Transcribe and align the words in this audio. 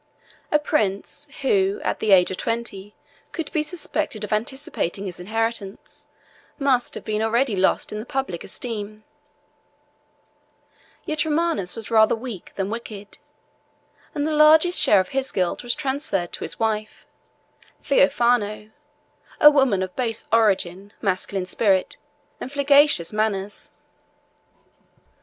A 0.51 0.57
prince 0.57 1.27
who, 1.43 1.79
at 1.83 1.99
the 1.99 2.11
age 2.11 2.31
of 2.31 2.37
twenty, 2.37 2.95
could 3.31 3.51
be 3.51 3.61
suspected 3.61 4.23
of 4.23 4.33
anticipating 4.33 5.05
his 5.05 5.19
inheritance, 5.19 6.07
must 6.57 6.95
have 6.95 7.05
been 7.05 7.21
already 7.21 7.55
lost 7.55 7.91
in 7.91 7.99
the 7.99 8.05
public 8.07 8.43
esteem; 8.43 9.03
yet 11.05 11.23
Romanus 11.23 11.75
was 11.75 11.91
rather 11.91 12.15
weak 12.15 12.51
than 12.55 12.71
wicked; 12.71 13.19
and 14.15 14.25
the 14.25 14.31
largest 14.31 14.81
share 14.81 14.99
of 15.01 15.11
the 15.11 15.31
guilt 15.31 15.61
was 15.61 15.75
transferred 15.75 16.31
to 16.33 16.43
his 16.43 16.59
wife, 16.59 17.05
Theophano, 17.83 18.71
a 19.39 19.51
woman 19.51 19.83
of 19.83 19.95
base 19.95 20.27
origin 20.33 20.93
masculine 20.99 21.45
spirit, 21.45 21.97
and 22.39 22.51
flagitious 22.51 23.13
manners. 23.13 23.69